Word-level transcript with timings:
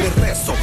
te 0.00 0.20
rezo, 0.20 0.54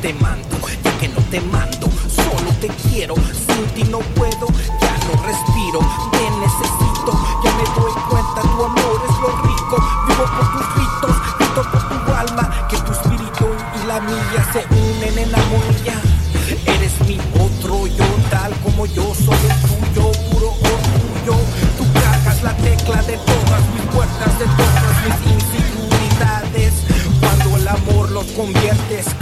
te 0.00 0.14
mando, 0.14 0.56
ya 0.82 0.98
que 0.98 1.08
no 1.08 1.20
te 1.30 1.40
mando, 1.40 1.88
solo 2.08 2.50
te 2.60 2.68
quiero, 2.68 3.14
sin 3.14 3.64
ti 3.74 3.84
no 3.84 3.98
puedo, 4.16 4.46
ya 4.80 4.94
no 5.06 5.22
respiro, 5.22 5.80
te 6.10 6.24
necesito, 6.40 7.12
ya 7.44 7.52
me 7.52 7.64
doy 7.80 7.92
cuenta, 8.08 8.40
tu 8.40 8.64
amor 8.64 9.00
es 9.08 9.16
lo 9.20 9.30
rico, 9.42 9.76
vivo 10.08 10.24
por 10.24 10.52
tus 10.52 10.74
gritos, 10.74 11.16
grito 11.38 11.62
por 11.70 12.04
tu 12.04 12.12
alma, 12.14 12.66
que 12.68 12.76
tu 12.78 12.92
espíritu 12.92 13.46
y 13.82 13.86
la 13.86 14.00
mía 14.00 14.48
se 14.52 14.64
unen 14.74 15.18
en 15.18 15.32
la 15.32 15.38
molla, 15.38 16.00
eres 16.66 16.92
mi 17.06 17.18
otro 17.38 17.86
yo 17.86 18.04
tal 18.30 18.52
como 18.62 18.86
yo 18.86 19.14
soy. 19.14 19.51
conviertes 28.42 29.21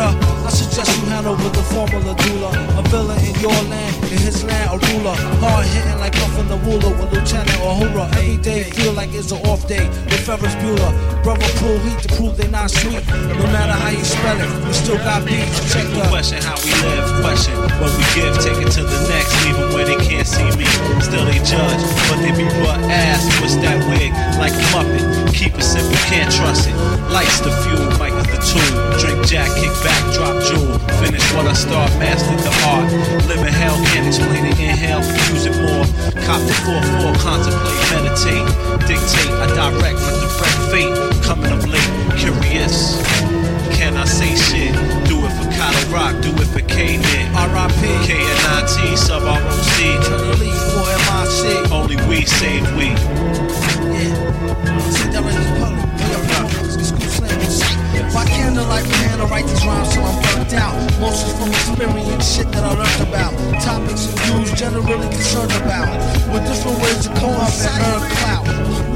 I. 0.00 0.48
Suggest 0.48 0.87
hand 1.18 1.26
over 1.26 1.48
the 1.50 1.62
formula 1.74 2.14
doula. 2.14 2.50
A 2.78 2.82
villain 2.88 3.18
in 3.24 3.34
your 3.40 3.58
land, 3.70 3.94
in 4.04 4.18
his 4.18 4.44
land, 4.44 4.70
a 4.70 4.78
ruler. 4.86 5.16
Hard 5.42 5.66
hitting 5.66 5.98
like 5.98 6.12
Puffin 6.12 6.46
the 6.48 6.58
ruler 6.66 6.90
with 6.98 7.12
Lieutenant 7.12 7.58
Uhura. 7.66 8.06
Every 8.18 8.36
day 8.36 8.62
feel 8.64 8.92
like 8.92 9.12
it's 9.12 9.32
an 9.32 9.40
off 9.46 9.66
day 9.66 9.88
with 10.10 10.22
Ferris 10.26 10.54
Bueller. 10.60 10.92
Brother 11.22 11.48
pull 11.58 11.78
heat 11.84 11.98
to 12.04 12.08
prove 12.16 12.36
they 12.36 12.48
not 12.48 12.70
sweet. 12.70 13.02
No 13.40 13.46
matter 13.54 13.72
how 13.72 13.90
you 13.90 14.04
spell 14.04 14.38
it, 14.38 14.50
we 14.66 14.72
still 14.72 14.98
got 14.98 15.24
beats. 15.26 15.58
Check 15.72 15.86
the 15.90 16.06
Question 16.08 16.42
how 16.42 16.56
we 16.64 16.72
live, 16.86 17.06
question 17.20 17.54
what 17.80 17.90
we 17.98 18.04
give, 18.14 18.34
take 18.40 18.58
it 18.64 18.70
to 18.72 18.82
the 18.82 18.98
next, 19.10 19.34
'em 19.44 19.74
where 19.74 19.84
they 19.84 19.98
can't 20.08 20.26
see 20.26 20.48
me. 20.56 20.66
Still 21.00 21.24
they 21.26 21.40
judge, 21.42 21.82
but 22.08 22.18
they 22.22 22.32
be 22.32 22.46
butt 22.62 22.80
ass. 22.90 23.22
What's 23.40 23.56
that 23.56 23.78
wig 23.90 24.12
like 24.38 24.54
a 24.54 24.66
muppet. 24.72 25.04
Keep 25.34 25.54
it 25.58 25.62
simple, 25.62 25.98
can't 26.10 26.30
trust 26.32 26.68
it. 26.68 26.76
Lights 27.10 27.40
the 27.40 27.50
fuel, 27.62 27.86
mic 27.98 28.14
is 28.22 28.28
the 28.32 28.38
tool. 28.48 28.70
Drink 29.00 29.26
jack, 29.26 29.50
kick 29.60 29.74
back, 29.84 30.02
drop 30.14 30.36
jewel. 30.46 30.78
Finish 31.08 31.32
what 31.32 31.46
I 31.46 31.54
start, 31.54 31.88
mastered 31.96 32.38
the 32.44 32.52
art. 32.68 32.92
Live 33.32 33.40
in 33.40 33.48
hell, 33.48 33.80
can't 33.96 34.06
explain 34.06 34.44
it. 34.44 34.60
Inhale, 34.60 35.00
use 35.32 35.46
it 35.48 35.56
more. 35.56 35.88
Cop 36.28 36.36
the 36.44 36.52
4-4, 36.68 37.16
contemplate, 37.24 37.80
meditate. 37.88 38.44
Dictate, 38.84 39.32
I 39.40 39.48
direct, 39.56 39.96
my 40.04 40.12
direct 40.20 40.60
fate. 40.68 40.92
Coming 41.24 41.48
up 41.48 41.64
late, 41.64 41.88
curious. 42.20 43.00
Can 43.72 43.96
I 43.96 44.04
say 44.04 44.36
shit? 44.36 44.76
Do 45.08 45.24
it 45.24 45.32
for 45.32 45.48
Kyle 45.56 45.88
Rock, 45.88 46.20
do 46.20 46.28
it 46.28 46.48
for 46.52 46.60
K-Nit. 46.60 47.32
R.I.P. 47.32 47.80
K-N-I-T, 48.04 48.96
sub 48.96 49.22
ROC. 49.24 49.78
Only 51.72 51.96
we 52.06 52.26
save 52.26 52.68
we. 52.76 52.92
Yeah. 53.96 55.57
By 58.14 58.24
candlelight, 58.24 58.84
we 58.84 58.96
to 59.20 59.26
write 59.26 59.46
these 59.46 59.64
rhymes 59.66 59.92
till 59.92 60.04
I'm 60.04 60.16
burnt 60.22 60.54
out. 60.54 60.74
Mostly 61.00 61.32
from 61.36 61.48
experience, 61.50 62.24
shit 62.24 62.50
that 62.52 62.64
I 62.64 62.72
learned 62.72 63.08
about. 63.08 63.32
Topics 63.60 64.08
and 64.08 64.18
views 64.24 64.52
generally 64.58 65.08
concerned 65.12 65.52
about. 65.52 65.92
With 66.32 66.44
different 66.48 66.80
ways 66.80 67.04
to 67.04 67.10
up 67.12 67.52
and 67.52 67.82
earn 67.84 68.04
clout. 68.16 68.44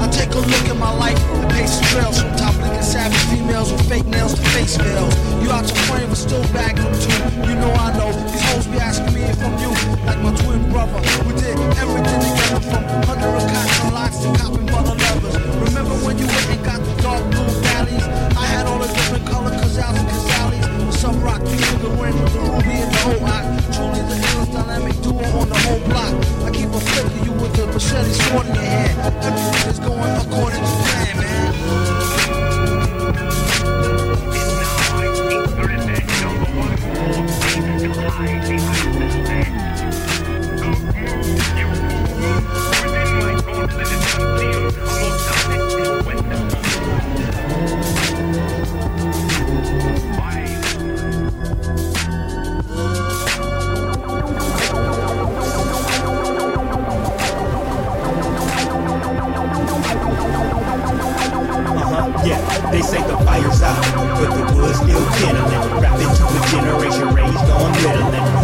I 0.01 0.07
take 0.09 0.33
a 0.33 0.39
look 0.41 0.65
at 0.67 0.77
my 0.77 0.91
life 0.97 1.19
pace 1.53 1.79
trails 1.91 2.21
from 2.21 2.35
top 2.35 2.55
licking 2.57 2.81
savage 2.81 3.23
females 3.31 3.71
with 3.71 3.87
fake 3.87 4.05
nails 4.05 4.33
to 4.33 4.43
face 4.51 4.75
veils. 4.77 5.13
You 5.41 5.51
out 5.51 5.65
your 5.69 5.79
frame 5.87 6.09
but 6.09 6.17
still 6.17 6.43
back 6.51 6.75
them 6.75 6.93
too. 6.99 7.19
You 7.47 7.55
know 7.55 7.71
I 7.71 7.95
know 7.97 8.11
these 8.11 8.43
hoes 8.49 8.67
be 8.67 8.77
asking 8.79 9.13
me 9.13 9.21
if 9.23 9.39
I'm 9.39 9.55
you. 9.63 9.71
Like 10.05 10.19
my 10.25 10.33
twin 10.41 10.69
brother, 10.71 10.99
we 11.25 11.33
did 11.39 11.55
everything 11.77 12.19
together 12.19 12.61
from 12.65 12.83
hundred 13.07 13.33
of 13.37 13.45
cotton 13.47 13.93
locks 13.93 14.17
to 14.25 14.29
copping 14.35 14.65
butter 14.67 14.97
lovers. 14.97 15.35
Remember 15.69 15.95
when 16.05 16.17
you 16.17 16.27
went 16.27 16.49
and 16.49 16.65
got 16.65 16.79
the 16.81 17.01
dark 17.01 17.23
blue 17.31 17.62
valleys? 17.93 18.37
I 18.37 18.45
had 18.45 18.65
all 18.65 18.79
the 18.79 18.87
different 18.87 19.25
color 19.27 19.51
Cazals 19.51 19.97
and 19.97 20.07
Cazales. 20.07 20.93
Some 20.93 21.21
rock 21.21 21.41
of 21.41 21.81
the 21.81 21.89
ring 21.89 22.21
with 22.21 22.33
the 22.33 22.39
ruby 22.39 22.81
and 22.81 22.93
the 22.93 22.97
whole. 22.99 23.19
Truly 23.73 24.01
the 24.07 24.15
illest 24.15 24.53
dynamic 24.53 25.01
duo 25.01 25.23
on 25.39 25.49
the 25.49 25.57
whole 25.57 25.79
block. 25.79 26.13
I 26.45 26.51
keep 26.51 26.69
a 26.69 26.79
flick 26.79 27.05
of 27.05 27.25
you 27.25 27.33
with 27.33 27.53
the 27.53 27.67
machete 27.67 28.13
sword 28.13 28.47
in 28.47 28.55
your 28.55 28.63
hand. 28.63 28.99
Everything 29.23 29.69
is 29.69 29.79
going 29.79 30.15
according 30.21 30.61
to 30.61 30.67
plan, 30.83 31.17
man. 31.17 31.53
Uh-huh, 45.25 45.52
yeah, 62.25 62.71
they 62.71 62.81
say 62.81 63.01
the 63.07 63.17
fire's 63.25 63.61
out, 63.61 63.81
but 64.15 64.29
the 64.29 64.55
wood's 64.55 64.77
still 64.77 65.05
kindling. 65.17 65.81
Rap 65.81 65.99
into 65.99 66.25
a 66.25 66.47
generation 66.51 67.13
raised 67.13 67.49
on 67.51 67.73
Ritalin. 67.73 68.42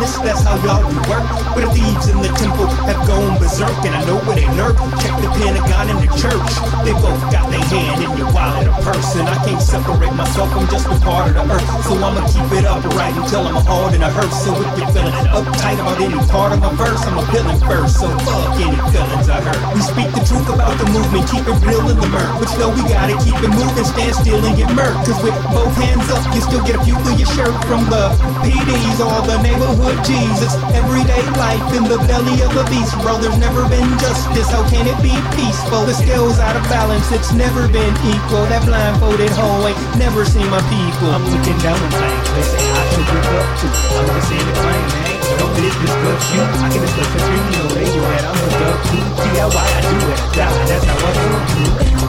Business, 0.00 0.22
that's 0.22 0.42
how 0.42 0.56
y'all 0.64 0.90
do 0.90 1.10
work. 1.10 1.39
But 1.54 1.66
the 1.66 1.70
thieves 1.74 2.06
in 2.08 2.18
the 2.22 2.30
temple 2.38 2.66
have 2.86 3.00
gone 3.06 3.38
berserk, 3.38 3.74
and 3.84 3.94
I 3.94 4.04
know 4.06 4.18
where 4.22 4.36
they 4.36 4.48
lurk. 4.54 4.76
Check 5.02 5.14
the 5.18 5.30
Pentagon 5.34 5.90
and 5.90 6.00
the 6.00 6.10
church. 6.14 6.50
They 6.86 6.94
both 6.94 7.20
got 7.34 7.50
their 7.50 7.64
hand 7.70 8.02
in 8.02 8.10
your 8.16 8.30
wallet 8.32 8.68
or 8.68 8.76
purse, 8.86 9.14
and 9.16 9.28
I 9.28 9.36
can't 9.44 9.60
separate 9.60 10.14
myself. 10.14 10.48
I'm 10.54 10.66
just 10.68 10.86
a 10.86 10.96
part 11.02 11.28
of 11.28 11.34
the 11.34 11.44
earth, 11.50 11.66
so 11.84 11.98
I'ma 11.98 12.22
keep 12.30 12.46
it 12.54 12.64
upright 12.64 13.14
until 13.16 13.46
I'm 13.46 13.60
hard 13.66 13.94
and 13.94 14.04
I 14.04 14.10
hurt. 14.10 14.32
So 14.32 14.54
if 14.54 14.78
you're 14.78 14.92
feeling 14.94 15.26
uptight 15.34 15.78
about 15.80 16.00
any 16.00 16.20
part 16.30 16.52
of 16.52 16.60
my 16.60 16.72
verse, 16.74 17.02
I'm 17.04 17.18
a 17.18 17.24
villain 17.32 17.58
first. 17.66 17.98
So 18.00 18.06
fuck 18.24 18.56
any 18.60 18.78
feelings 18.94 19.28
I 19.28 19.40
hurt. 19.42 19.60
We 19.74 19.80
speak 19.82 20.08
the 20.14 20.22
truth 20.22 20.48
about 20.48 20.78
the 20.78 20.86
movement, 20.90 21.26
keep 21.30 21.44
it 21.46 21.58
real 21.66 21.84
in 21.90 21.96
the 21.98 22.08
murk. 22.08 22.30
But 22.38 22.48
still, 22.48 22.70
we 22.72 22.82
gotta 22.86 23.16
keep 23.24 23.38
it 23.38 23.52
moving, 23.52 23.84
stand 23.84 24.14
still 24.14 24.40
and 24.44 24.56
get 24.56 24.70
murked. 24.70 25.06
Cause 25.06 25.20
with 25.22 25.36
both 25.50 25.74
hands 25.76 26.06
up, 26.10 26.22
you 26.34 26.40
still 26.40 26.64
get 26.64 26.76
a 26.78 26.82
few 26.84 26.96
through 27.02 27.18
your 27.18 27.30
shirt 27.34 27.54
from 27.66 27.86
the 27.90 28.14
PDs 28.44 28.98
or 29.02 29.20
the 29.26 29.36
neighborhood 29.42 29.98
Jesus. 30.04 30.52
Everyday 30.72 31.22
life 31.40 31.72
in 31.72 31.88
the 31.88 31.96
belly 32.04 32.36
of 32.44 32.52
the 32.52 32.64
beast, 32.68 32.92
bro. 33.00 33.16
There's 33.16 33.40
never 33.40 33.64
been 33.72 33.88
justice. 33.96 34.52
How 34.52 34.60
can 34.68 34.84
it 34.84 34.98
be 35.00 35.16
peaceful? 35.32 35.88
The 35.88 35.96
scales 35.96 36.36
out 36.38 36.54
of 36.54 36.62
balance, 36.68 37.08
it's 37.16 37.32
never 37.32 37.64
been 37.64 37.94
equal. 38.04 38.44
That 38.52 38.60
blindfolded 38.68 39.32
ain't 39.32 39.80
never 39.96 40.28
seen 40.28 40.44
my 40.52 40.60
people. 40.68 41.08
I'm 41.08 41.24
looking 41.24 41.56
down 41.64 41.80
the 41.80 41.88
lane. 41.96 42.22
They 42.36 42.44
say 42.44 42.60
I 42.60 42.82
should 42.92 43.08
look 43.08 43.28
up 43.40 43.48
to. 43.56 43.66
I'm 43.72 44.04
gonna 44.04 44.24
say 44.28 44.36
the 44.36 44.54
claim, 44.60 44.84
man. 44.92 45.20
No 45.40 45.46
this 45.56 45.76
you. 45.80 46.44
I 46.44 46.68
can 46.68 46.80
discuss 46.84 47.08
the 47.08 47.18
three, 47.24 47.40
you 47.40 47.56
know, 47.56 47.68
they 47.72 47.88
do 47.88 48.00
that. 48.04 48.24
I'm 48.28 48.36
hooked 48.36 48.68
up 48.68 48.78
to. 48.84 48.98
DIY, 49.24 49.64
I 49.64 49.80
do 49.88 49.96
it. 50.12 50.20
That's 50.36 50.84
how 50.84 51.08
I 51.08 51.96
do. 51.96 51.99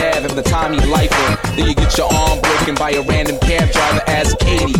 Ave 0.00 0.28
and 0.28 0.38
the 0.38 0.42
Tommy 0.42 0.78
lifer. 0.86 1.38
Then 1.56 1.68
you 1.68 1.74
get 1.74 1.96
your 1.98 2.12
arm 2.12 2.40
broken 2.40 2.74
by 2.74 2.90
a 2.92 3.02
random 3.02 3.38
cab 3.40 3.70
driver 3.70 4.02
as 4.06 4.34
Katie. 4.40 4.72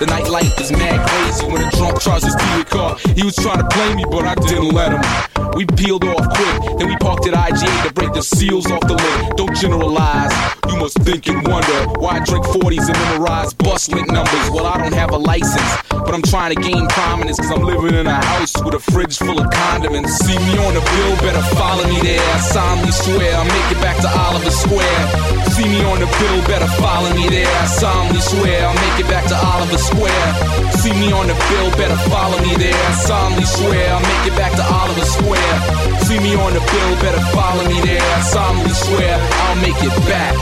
The 0.00 0.06
nightlife 0.06 0.60
is 0.60 0.70
mad 0.72 1.08
crazy 1.08 1.46
when 1.46 1.62
a 1.62 1.70
drunk 1.70 2.00
tries 2.00 2.22
to 2.22 2.30
steal 2.30 2.56
your 2.56 2.64
car. 2.64 2.96
He 3.14 3.24
was 3.24 3.36
trying 3.36 3.58
to 3.58 3.68
play 3.68 3.94
me, 3.94 4.04
but 4.10 4.24
I 4.24 4.34
didn't 4.34 4.70
let 4.70 4.92
him. 4.92 5.47
We 5.56 5.66
peeled 5.66 6.04
off 6.04 6.28
quick, 6.34 6.78
then 6.78 6.88
we 6.88 6.96
parked 6.96 7.26
at 7.26 7.34
IGA 7.34 7.88
to 7.88 7.92
break 7.92 8.12
the 8.12 8.22
seals 8.22 8.70
off 8.70 8.80
the 8.82 8.94
lid. 8.94 9.36
Don't 9.36 9.56
generalize, 9.56 10.32
you 10.68 10.76
must 10.76 10.98
think 11.02 11.26
and 11.28 11.46
wonder 11.46 11.78
why 11.98 12.18
I 12.18 12.24
drink 12.24 12.44
40s 12.46 12.86
and 12.86 12.98
memorize 13.10 13.52
bus 13.54 13.88
lit 13.88 14.06
numbers. 14.08 14.50
Well, 14.50 14.66
I 14.66 14.78
don't 14.78 14.94
have 14.94 15.10
a 15.10 15.16
license, 15.18 15.70
but 15.90 16.14
I'm 16.14 16.22
trying 16.22 16.54
to 16.54 16.60
gain 16.60 16.86
prominence 16.88 17.38
because 17.38 17.52
I'm 17.52 17.64
living 17.64 17.94
in 17.94 18.06
a 18.06 18.20
house 18.24 18.54
with 18.62 18.74
a 18.74 18.80
fridge 18.80 19.18
full 19.18 19.40
of 19.40 19.50
condiments. 19.50 20.14
See 20.18 20.38
me 20.38 20.58
on 20.58 20.74
the 20.74 20.80
bill, 20.80 21.14
better 21.26 21.42
follow 21.56 21.84
me 21.88 22.00
there. 22.02 22.22
I 22.34 22.40
solemnly 22.40 22.92
swear 22.92 23.34
I'll 23.34 23.44
make 23.44 23.70
it 23.72 23.80
back 23.80 23.96
to 24.02 24.08
Oliver 24.08 24.50
Square. 24.50 25.02
See 25.58 25.66
me 25.66 25.82
on 25.84 25.98
the 25.98 26.06
bill, 26.06 26.38
better 26.46 26.70
follow 26.78 27.10
me 27.14 27.28
there. 27.28 27.48
I 27.48 27.66
solemnly 27.66 28.20
swear 28.20 28.66
I'll 28.66 28.74
make 28.74 29.04
it 29.04 29.08
back 29.10 29.26
to 29.28 29.36
Oliver 29.36 29.78
Square. 29.78 30.28
See 30.78 30.92
me 30.92 31.10
on 31.10 31.26
the 31.26 31.34
bill, 31.34 31.70
better 31.74 31.98
follow 32.08 32.38
me 32.42 32.54
there. 32.54 32.74
I 32.74 32.92
solemnly 32.94 33.44
swear 33.44 33.90
I'll 33.94 34.00
make 34.00 34.32
it 34.32 34.36
back 34.36 34.52
to 34.54 34.62
Oliver 34.62 35.04
Square. 35.04 35.37
See 36.06 36.18
me 36.20 36.34
on 36.36 36.54
the 36.54 36.60
bill, 36.60 36.92
better 37.00 37.20
follow 37.36 37.64
me 37.68 37.80
there. 37.82 38.00
I 38.00 38.20
solemnly 38.22 38.70
swear 38.70 39.18
I'll 39.20 39.56
make 39.56 39.76
it 39.78 39.94
back. 40.08 40.34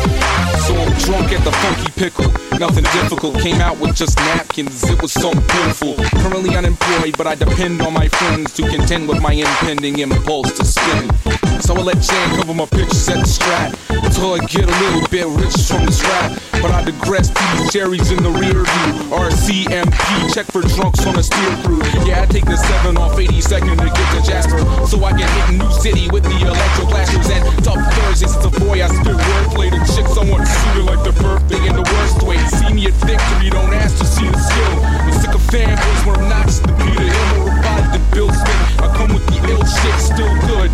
So 0.66 0.74
I'm 0.74 0.92
drunk 0.98 1.32
at 1.32 1.44
the 1.44 1.52
funky 1.52 1.90
pickle. 1.92 2.30
Nothing 2.58 2.84
difficult, 2.84 3.38
came 3.40 3.60
out 3.60 3.78
with 3.78 3.94
just 3.96 4.16
napkins. 4.18 4.82
It 4.88 5.00
was 5.02 5.12
so 5.12 5.30
pitiful. 5.32 5.94
Currently 6.22 6.56
unemployed, 6.56 7.16
but 7.18 7.26
I 7.26 7.34
depend 7.34 7.82
on 7.82 7.92
my 7.92 8.08
friends 8.08 8.54
to 8.54 8.68
contend 8.68 9.08
with 9.08 9.20
my 9.20 9.32
impending 9.32 9.98
impulse 9.98 10.56
to 10.58 10.64
spin. 10.64 11.45
So 11.62 11.74
I 11.74 11.82
let 11.82 12.00
Jan 12.00 12.36
cover 12.36 12.54
my 12.54 12.66
pictures 12.66 13.08
at 13.08 13.20
the 13.20 13.26
strap 13.26 13.74
until 13.90 14.34
I 14.34 14.38
get 14.46 14.68
a 14.68 14.76
little 14.84 15.08
bit 15.08 15.26
rich 15.40 15.56
from 15.66 15.86
this 15.86 16.02
rap. 16.02 16.38
But 16.62 16.70
I 16.70 16.84
digress 16.84 17.28
to 17.28 17.42
these 17.56 17.72
cherries 17.72 18.10
in 18.12 18.22
the 18.22 18.30
rear 18.30 18.62
view. 18.62 18.92
RCMP, 19.10 20.34
check 20.34 20.46
for 20.46 20.62
drunks 20.62 21.06
on 21.06 21.16
a 21.16 21.22
steer 21.22 21.56
through. 21.62 21.82
Yeah, 22.04 22.22
I 22.22 22.26
take 22.26 22.44
the 22.44 22.56
7 22.56 22.96
off 22.96 23.16
82nd 23.16 23.76
to 23.78 23.88
get 23.88 24.08
to 24.14 24.20
Jasper. 24.28 24.60
So 24.86 25.02
I 25.04 25.12
can 25.12 25.28
hit 25.28 25.58
New 25.58 25.72
City 25.72 26.08
with 26.10 26.24
the 26.24 26.36
electro 26.44 26.84
clashers 26.86 27.30
and 27.30 27.42
tough 27.64 27.80
Thursdays. 27.94 28.32
Since 28.32 28.44
a 28.44 28.50
boy, 28.60 28.82
I 28.84 28.88
spit 28.88 29.16
wordplay 29.16 29.70
to 29.70 29.80
chicks 29.92 30.10
I 30.10 30.26
someone 30.26 30.46
suited 30.46 30.84
like 30.84 31.04
the 31.04 31.12
birthday 31.22 31.66
in 31.66 31.76
the 31.76 31.82
worst 31.82 32.22
way. 32.22 32.38
See 32.46 32.72
me 32.72 32.86
at 32.86 32.94
victory, 33.04 33.50
don't 33.50 33.72
ask 33.72 33.98
to 33.98 34.04
see 34.04 34.26
the 34.26 34.38
skill. 34.38 34.84
I'm 34.84 35.12
sick 35.12 35.34
of 35.34 35.42
fanboys 35.52 36.06
when 36.06 36.16
I'm 36.20 36.28
not 36.28 36.46
the 36.46 36.72
Peter 36.84 37.55
Body 37.76 37.98
the 37.98 38.00
Bill 38.14 38.30
Smith. 38.32 38.80
I 38.80 38.88
come 38.96 39.12
with 39.12 39.26
the 39.28 39.36
ill 39.52 39.64
shit, 39.64 39.96
still 40.00 40.34
good. 40.48 40.70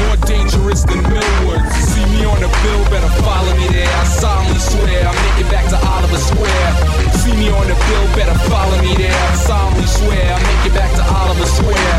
More 0.00 0.16
dangerous 0.24 0.84
than 0.84 1.02
Millwood. 1.04 1.62
See 1.92 2.04
me 2.12 2.24
on 2.24 2.40
the 2.40 2.48
bill, 2.48 2.82
better 2.88 3.12
follow 3.20 3.52
me 3.56 3.68
there. 3.68 3.88
I 3.88 4.04
solemnly 4.04 4.58
swear 4.58 5.04
I'll 5.04 5.12
make 5.12 5.44
it 5.44 5.48
back 5.52 5.68
to 5.72 5.78
Oliver 5.84 6.20
Square. 6.20 6.70
See 7.20 7.36
me 7.36 7.48
on 7.52 7.66
the 7.68 7.76
bill, 7.76 8.06
better 8.16 8.36
follow 8.48 8.76
me 8.80 8.94
there. 8.96 9.12
I 9.12 9.34
solemnly 9.36 9.86
swear 9.86 10.24
I'll 10.32 10.46
make 10.48 10.64
it 10.68 10.74
back 10.74 10.92
to 10.96 11.04
Oliver 11.04 11.48
Square. 11.48 11.98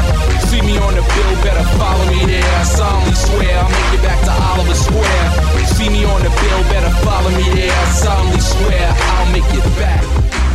See 0.50 0.62
me 0.62 0.78
on 0.78 0.94
the 0.96 1.06
bill, 1.06 1.34
better 1.46 1.66
follow 1.78 2.06
me 2.10 2.26
there. 2.26 2.50
I 2.58 2.64
solemnly 2.64 3.14
swear 3.14 3.54
I'll 3.62 3.70
make 3.70 3.92
it 3.94 4.02
back 4.02 4.20
to 4.26 4.34
Oliver 4.50 4.78
Square. 4.78 5.28
See 5.78 5.90
me 5.90 6.06
on 6.06 6.22
the 6.26 6.34
bill, 6.34 6.62
better 6.74 6.94
follow 7.06 7.30
me 7.30 7.46
there. 7.54 7.74
I 7.74 7.86
solemnly 7.94 8.42
swear 8.42 8.88
I'll 8.90 9.30
make 9.32 9.50
it 9.54 9.66
back. 9.78 10.47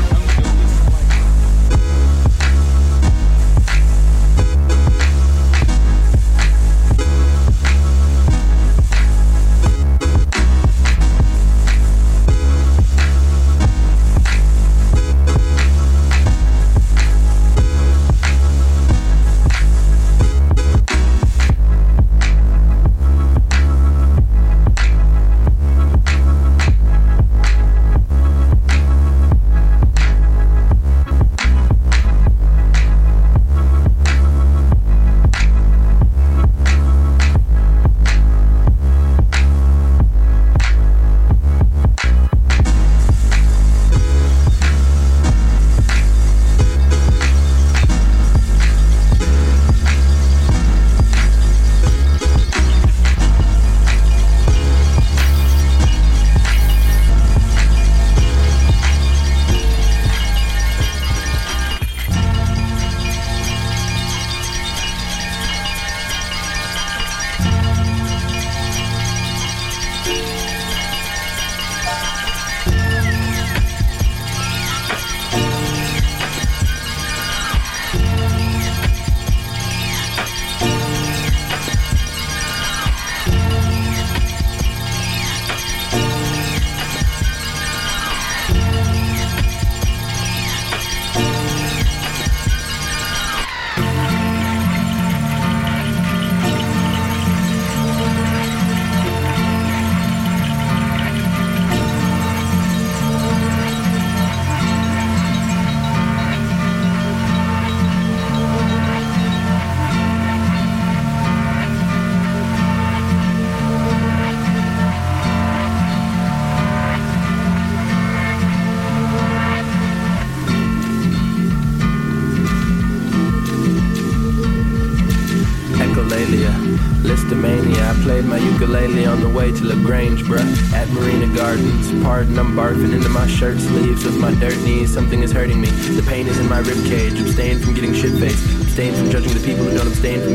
With 134.05 134.19
my 134.19 134.35
dirt 134.35 134.57
knees. 134.63 134.93
Something 134.93 135.23
is 135.23 135.33
hurting 135.33 135.61
me. 135.61 135.69
The 135.69 136.03
pain 136.03 136.27
is 136.27 136.39
in 136.39 136.49
my 136.49 136.59
rib 136.59 136.83
cage. 136.87 137.19
Abstain 137.21 137.59
from 137.61 137.75
getting 137.75 137.95
shit 137.95 138.13
faced. 138.19 138.45
Abstain 138.61 138.95
from 138.95 139.11
judging 139.11 139.33
the 139.35 139.45
people 139.45 139.65
who 139.65 139.77
don't 139.77 139.87
abstain 139.87 140.21
from 140.23 140.32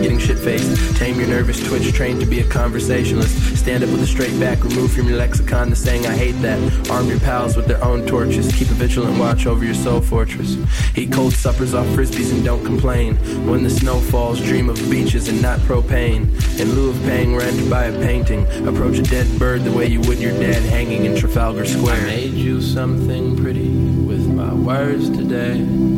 Tame 0.48 1.20
your 1.20 1.28
nervous 1.28 1.62
twitch, 1.68 1.92
train 1.92 2.20
to 2.20 2.26
be 2.26 2.40
a 2.40 2.48
conversationalist. 2.48 3.58
Stand 3.58 3.84
up 3.84 3.90
with 3.90 4.02
a 4.02 4.08
straight 4.08 4.40
back, 4.40 4.64
remove 4.64 4.94
from 4.94 5.10
your 5.10 5.18
lexicon 5.18 5.70
the 5.70 5.76
saying 5.76 6.06
I 6.06 6.16
hate 6.16 6.40
that. 6.42 6.90
Arm 6.90 7.08
your 7.10 7.20
pals 7.20 7.58
with 7.58 7.68
their 7.68 7.84
own 7.84 8.08
torches. 8.08 8.50
Keep 8.56 8.70
a 8.70 8.76
vigilant 8.76 9.20
watch 9.20 9.46
over 9.46 9.66
your 9.66 9.74
soul 9.74 10.00
fortress. 10.00 10.56
Eat 10.96 11.12
cold 11.12 11.34
suppers 11.34 11.74
off 11.74 11.86
frisbees 11.88 12.32
and 12.32 12.46
don't 12.46 12.64
complain. 12.64 13.18
When 13.46 13.62
the 13.62 13.70
snow 13.70 14.00
falls, 14.00 14.42
dream 14.42 14.70
of 14.70 14.78
beaches 14.90 15.28
and 15.28 15.42
not 15.42 15.60
propane. 15.62 16.30
In 16.62 16.72
lieu 16.72 16.92
of 16.92 17.02
paying 17.04 17.36
rent, 17.36 17.70
buy 17.70 17.86
a 17.86 17.92
painting. 18.02 18.46
Approach 18.66 19.00
a 19.00 19.04
dead 19.04 19.28
bird 19.38 19.66
the 19.66 19.72
way 19.74 19.88
you 19.88 20.00
would 20.02 20.20
your 20.20 20.32
dad 20.32 20.64
hanging 20.64 21.04
in 21.04 21.18
Trafalgar 21.18 21.66
Square. 21.66 22.04
I 22.04 22.06
made 22.06 22.34
you 22.34 22.62
something 22.62 23.36
pretty 23.36 23.68
with 23.68 24.26
my 24.26 24.54
words 24.54 25.10
today. 25.10 25.97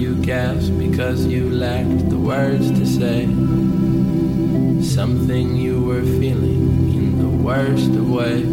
You 0.00 0.14
gasped 0.14 0.78
because 0.78 1.26
you 1.26 1.50
lacked 1.50 2.08
the 2.08 2.16
words 2.16 2.70
to 2.70 2.86
say. 2.86 3.26
Something 4.82 5.56
you 5.56 5.82
were 5.82 6.00
feeling 6.00 6.90
in 6.94 7.18
the 7.18 7.28
worst 7.28 7.90
of 7.90 8.08
ways. 8.08 8.46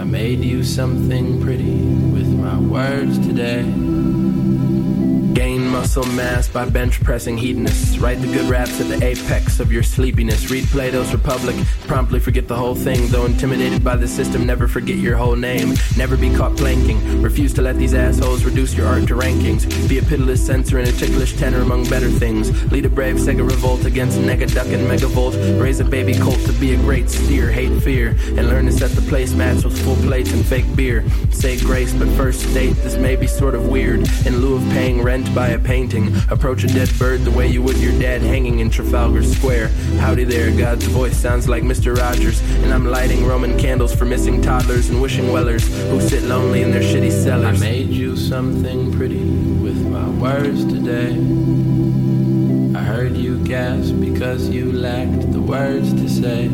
I 0.00 0.04
made 0.04 0.42
you 0.42 0.64
something 0.64 1.42
pretty 1.42 1.76
with 2.14 2.26
my 2.26 2.58
words 2.58 3.18
today. 3.18 3.64
Muscle 5.72 6.04
mass 6.04 6.48
by 6.48 6.68
bench 6.68 7.02
pressing 7.02 7.38
hedonists. 7.38 7.96
Write 7.96 8.20
the 8.20 8.26
good 8.26 8.46
raps 8.48 8.78
at 8.78 8.88
the 8.88 9.02
apex 9.02 9.58
of 9.58 9.72
your 9.72 9.82
sleepiness. 9.82 10.50
Read 10.50 10.66
Plato's 10.66 11.10
Republic, 11.14 11.56
promptly 11.86 12.20
forget 12.20 12.46
the 12.46 12.54
whole 12.54 12.74
thing. 12.74 13.08
Though 13.08 13.24
intimidated 13.24 13.82
by 13.82 13.96
the 13.96 14.06
system, 14.06 14.44
never 14.44 14.68
forget 14.68 14.98
your 14.98 15.16
whole 15.16 15.34
name. 15.34 15.72
Never 15.96 16.18
be 16.18 16.32
caught 16.34 16.58
planking. 16.58 17.22
Refuse 17.22 17.54
to 17.54 17.62
let 17.62 17.76
these 17.76 17.94
assholes 17.94 18.44
reduce 18.44 18.74
your 18.74 18.86
art 18.86 19.08
to 19.08 19.14
rankings. 19.14 19.66
Be 19.88 19.96
a 19.96 20.02
pitiless 20.02 20.44
censor 20.44 20.78
and 20.78 20.88
a 20.88 20.92
ticklish 20.92 21.38
tenor 21.38 21.62
among 21.62 21.88
better 21.88 22.10
things. 22.10 22.50
Lead 22.70 22.84
a 22.84 22.90
brave 22.90 23.16
Sega 23.16 23.48
revolt 23.48 23.86
against 23.86 24.18
Negaduck 24.18 24.70
and 24.74 24.86
Megavolt. 24.86 25.58
Raise 25.58 25.80
a 25.80 25.84
baby 25.84 26.14
colt 26.18 26.38
to 26.40 26.52
be 26.52 26.74
a 26.74 26.76
great 26.76 27.08
steer. 27.08 27.50
Hate 27.50 27.82
fear. 27.82 28.08
And 28.36 28.50
learn 28.50 28.66
to 28.66 28.72
set 28.72 28.90
the 28.90 29.00
placemats 29.00 29.64
with 29.64 29.82
full 29.82 29.96
plates 29.96 30.32
and 30.32 30.44
fake 30.44 30.76
beer. 30.76 31.02
Say 31.30 31.58
grace, 31.58 31.94
but 31.94 32.08
first 32.08 32.40
state 32.50 32.74
this 32.76 32.96
may 32.96 33.16
be 33.16 33.26
sort 33.26 33.54
of 33.54 33.68
weird. 33.68 34.00
In 34.26 34.36
lieu 34.36 34.56
of 34.56 34.62
paying 34.72 35.02
rent, 35.02 35.22
by 35.34 35.48
a 35.48 35.58
painting. 35.64 36.14
Approach 36.30 36.64
a 36.64 36.66
dead 36.66 36.90
bird 36.98 37.20
the 37.22 37.30
way 37.30 37.48
you 37.48 37.62
would 37.62 37.76
your 37.76 37.98
dad 37.98 38.22
hanging 38.22 38.60
in 38.60 38.70
Trafalgar 38.70 39.22
Square. 39.22 39.68
Howdy 39.98 40.24
there, 40.24 40.56
God's 40.56 40.86
voice 40.86 41.16
sounds 41.16 41.48
like 41.48 41.62
Mr. 41.62 41.96
Rogers. 41.96 42.40
And 42.62 42.72
I'm 42.72 42.86
lighting 42.86 43.24
Roman 43.26 43.58
candles 43.58 43.94
for 43.94 44.04
missing 44.04 44.40
toddlers 44.40 44.88
and 44.90 45.00
wishing 45.00 45.32
wellers 45.32 45.66
who 45.90 46.00
sit 46.00 46.22
lonely 46.24 46.62
in 46.62 46.70
their 46.70 46.82
shitty 46.82 47.10
cellars. 47.10 47.60
I 47.60 47.64
made 47.64 47.88
you 47.88 48.16
something 48.16 48.92
pretty 48.92 49.24
with 49.24 49.86
my 49.86 50.08
words 50.08 50.64
today. 50.64 51.12
I 52.78 52.82
heard 52.82 53.16
you 53.16 53.44
gasp 53.44 53.94
because 54.00 54.48
you 54.48 54.72
lacked 54.72 55.32
the 55.32 55.40
words 55.40 55.92
to 55.94 56.08
say. 56.08 56.48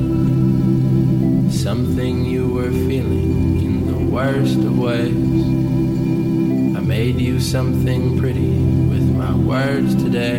Something 1.50 2.24
you 2.24 2.48
were 2.48 2.70
feeling 2.70 3.60
in 3.60 3.86
the 3.86 4.14
worst 4.14 4.58
of 4.58 4.78
ways. 4.78 5.14
I 6.76 6.80
made 6.80 7.20
you 7.20 7.40
something 7.40 8.18
pretty 8.18 8.58
my 9.18 9.34
words 9.34 9.96
today. 9.96 10.38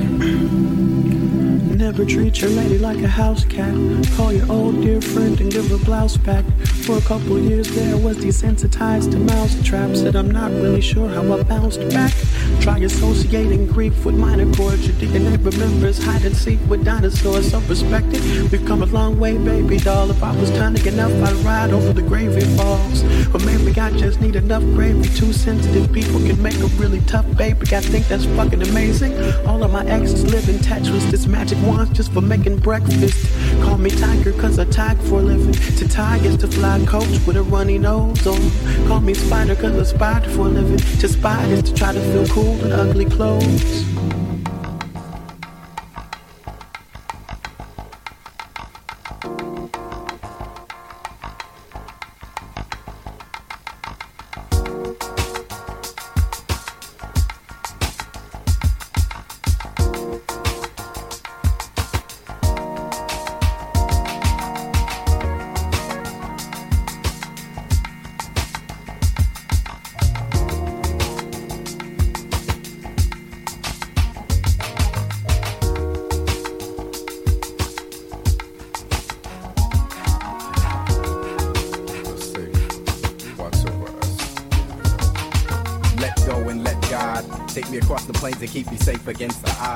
Never 1.76 2.06
treat 2.06 2.40
your 2.40 2.50
lady 2.52 2.78
like 2.78 3.00
a 3.00 3.10
house 3.10 3.44
cat. 3.44 3.76
Call 4.16 4.32
your 4.32 4.50
old 4.50 4.82
dear 4.82 5.02
friend 5.02 5.40
and 5.42 5.52
give 5.52 5.68
her 5.70 5.78
blouse 5.80 6.16
back. 6.16 6.46
For 6.90 6.98
a 6.98 7.02
couple 7.02 7.38
years 7.38 7.70
there, 7.76 7.94
I 7.94 8.00
was 8.00 8.18
desensitized 8.18 9.12
to 9.12 9.20
mouse 9.20 9.56
traps. 9.64 10.00
Said 10.00 10.16
I'm 10.16 10.32
not 10.32 10.50
really 10.50 10.82
sure 10.82 11.08
how 11.08 11.22
I 11.32 11.44
bounced 11.44 11.88
back. 11.92 12.12
Try 12.62 12.80
associating 12.80 13.68
grief 13.68 14.06
with 14.06 14.16
minor 14.16 14.52
chords. 14.56 14.88
Your 14.88 14.96
DNA 14.96 15.38
remembers 15.38 16.04
hide 16.04 16.26
and 16.26 16.36
seek 16.36 16.60
with 16.68 16.84
dinosaurs. 16.84 17.52
So 17.52 17.60
respected. 17.60 18.24
We've 18.52 18.66
come 18.66 18.82
a 18.82 18.88
long 18.88 19.20
way, 19.20 19.38
baby 19.38 19.78
doll. 19.78 20.10
If 20.10 20.24
I 20.24 20.36
was 20.36 20.50
tonic 20.50 20.88
enough, 20.88 21.12
I'd 21.12 21.36
ride 21.46 21.70
over 21.74 21.94
the 21.94 22.02
gravy 22.02 22.42
falls. 22.58 23.04
Or 23.36 23.40
maybe 23.46 23.80
I 23.80 23.92
just 23.92 24.20
need 24.20 24.36
enough 24.36 24.64
gravy. 24.74 25.08
Two 25.10 25.32
sensitive 25.32 25.94
people 25.94 26.20
can 26.22 26.42
make 26.42 26.58
a 26.58 26.68
really 26.82 27.02
tough 27.02 27.28
baby. 27.38 27.68
I 27.68 27.82
think 27.82 28.08
that's 28.08 28.26
fucking 28.26 28.64
amazing. 28.64 29.14
All 29.46 29.64
of 29.64 29.72
my 29.72 29.86
exes 29.86 30.26
live 30.26 30.50
in 30.50 30.58
with 30.92 31.12
this 31.12 31.28
magic 31.28 31.58
wand 31.64 31.94
just 31.94 32.12
for 32.14 32.22
making 32.22 32.58
breakfast. 32.58 33.32
Call 33.62 33.78
me 33.78 33.92
Tiger, 33.92 34.34
cause 34.34 34.58
I 34.58 34.66
tag 34.66 34.98
for 34.98 35.20
a 35.20 35.22
living. 35.22 35.54
To 35.54 35.88
tie 35.88 36.18
is 36.18 36.38
to 36.38 36.48
fly 36.48 36.79
coach 36.86 37.26
with 37.26 37.38
a 37.38 37.44
runny 37.44 37.78
nose 37.78 38.26
on. 38.28 38.52
Call 38.88 39.02
me 39.02 39.14
Spider, 39.14 39.56
cause 39.56 39.78
I 39.78 39.84
spider 39.84 40.30
for 40.30 40.48
a 40.48 40.50
living. 40.50 40.78
To 41.00 41.08
spy 41.08 41.46
is 41.46 41.64
to 41.64 41.74
try 41.74 41.94
to 41.94 42.00
feel 42.00 42.28
cool 42.28 42.64
in 42.66 42.72
ugly 42.72 43.06
clothes. 43.06 44.19